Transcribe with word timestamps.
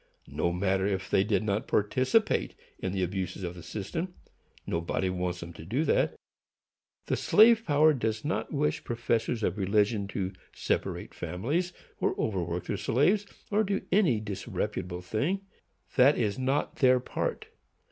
No 0.33 0.51
matter 0.51 0.87
if 0.87 1.11
they 1.11 1.23
did 1.23 1.43
not 1.43 1.67
participate 1.67 2.55
in 2.79 2.91
the 2.91 3.03
abuses 3.03 3.43
of 3.43 3.53
the 3.53 3.61
system; 3.61 4.15
nobody 4.65 5.11
wants 5.11 5.41
them 5.41 5.53
to 5.53 5.63
do 5.63 5.85
that. 5.85 6.15
The 7.05 7.15
slave 7.15 7.63
power 7.67 7.93
does 7.93 8.25
not 8.25 8.51
wish 8.51 8.83
professors 8.83 9.43
of 9.43 9.59
religion 9.59 10.07
to 10.07 10.33
separate 10.55 11.13
families, 11.13 11.71
or 11.99 12.15
over 12.19 12.43
work 12.43 12.63
their 12.65 12.77
slaves, 12.77 13.27
or 13.51 13.63
do 13.63 13.81
any 13.91 14.19
disreputable 14.19 15.01
thing,—that 15.03 16.17
is 16.17 16.39
not 16.39 16.77
their 16.77 16.99
part. 16.99 17.45